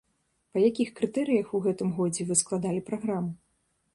Па 0.53 0.61
якіх 0.69 0.89
крытэрыях 0.99 1.51
у 1.59 1.61
гэтым 1.67 1.93
годзе 1.99 2.27
вы 2.29 2.39
складалі 2.43 2.81
праграму? 2.91 3.31